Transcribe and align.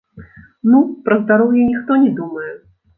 Ну, 0.69 0.79
пра 1.09 1.19
здароўе 1.27 1.69
ніхто 1.71 2.03
не 2.03 2.11
думае. 2.21 2.53